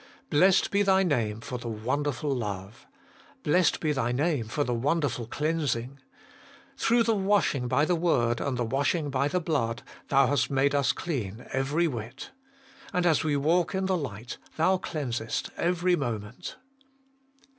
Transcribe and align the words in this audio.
Blessed 0.31 0.71
be 0.71 0.81
Thy 0.81 1.03
Name 1.03 1.41
for 1.41 1.59
the 1.59 1.69
wonderful 1.69 2.35
love. 2.35 2.87
Blessed 3.43 3.79
be 3.79 3.91
Thy 3.91 4.11
Name 4.11 4.47
for 4.47 4.63
the 4.63 4.73
wonderful 4.73 5.27
cleansing. 5.27 5.99
Through 6.75 7.03
the 7.03 7.13
washing 7.13 7.67
by 7.67 7.85
the 7.85 7.93
word 7.95 8.41
and 8.41 8.57
the 8.57 8.65
washing 8.65 9.05
in 9.13 9.29
the 9.29 9.39
blood, 9.39 9.83
Thou 10.07 10.25
hast 10.25 10.49
made 10.49 10.73
us 10.73 10.91
clean 10.91 11.45
every 11.51 11.87
whit. 11.87 12.31
And 12.91 13.05
as 13.05 13.23
we 13.23 13.37
walk 13.37 13.75
in 13.75 13.85
the 13.85 13.95
light, 13.95 14.39
Thou 14.57 14.77
cleansest 14.79 15.51
every 15.55 15.95
moment. 15.95 16.57